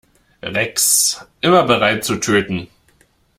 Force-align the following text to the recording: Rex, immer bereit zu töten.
Rex, 0.41 1.23
immer 1.41 1.61
bereit 1.65 2.03
zu 2.03 2.15
töten. 2.15 2.69